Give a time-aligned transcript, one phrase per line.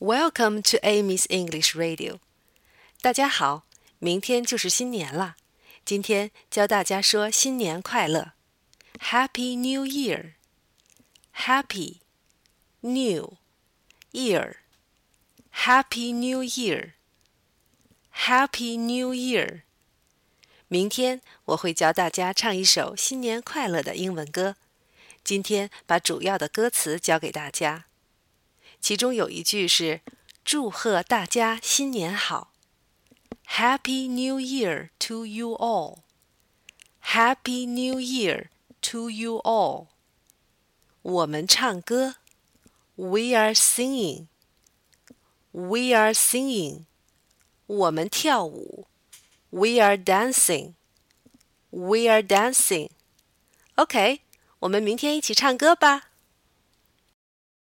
[0.00, 2.18] Welcome to Amy's English Radio。
[3.00, 3.64] 大家好，
[3.98, 5.36] 明天就是新年了。
[5.84, 8.32] 今天教大家说新年快乐，
[8.98, 11.98] Happy New Year。Happy
[12.80, 13.36] New
[14.12, 19.62] Year。Happy New Year。Happy New Year。
[20.68, 24.56] 明天我会教大家唱一首新年快乐的英文歌。
[25.22, 27.86] 今天把主要的歌词教给大家。
[28.81, 30.01] 其中有一句是
[30.43, 32.51] “祝贺大家新年好
[33.47, 35.99] ”，Happy New Year to you all。
[37.03, 38.47] Happy New Year
[38.81, 39.87] to you all。
[41.03, 42.15] 我们唱歌
[42.95, 44.25] ，We are singing。
[45.51, 46.85] We are singing。
[47.67, 48.87] 我们跳舞
[49.51, 50.73] ，We are dancing。
[51.69, 52.89] We are dancing。
[53.75, 54.21] OK，
[54.59, 56.10] 我们明天一起唱歌吧。